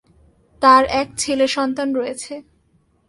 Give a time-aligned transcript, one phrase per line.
[0.61, 2.33] তার এক ছেলে সন্তান রয়েছে।